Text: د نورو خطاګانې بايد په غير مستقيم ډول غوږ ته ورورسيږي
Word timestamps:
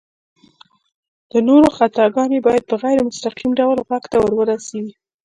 د 1.31 1.33
نورو 1.47 1.67
خطاګانې 1.77 2.39
بايد 2.47 2.63
په 2.69 2.75
غير 2.83 2.97
مستقيم 3.09 3.51
ډول 3.59 3.77
غوږ 3.87 4.03
ته 4.11 4.17
ورورسيږي 4.19 4.93